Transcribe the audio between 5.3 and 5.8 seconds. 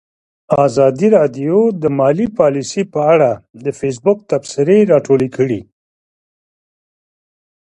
کړي.